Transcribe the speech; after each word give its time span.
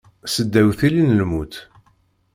Seddaw 0.33 0.69
tilli 0.77 1.03
n 1.03 1.15
lmut. 1.19 1.53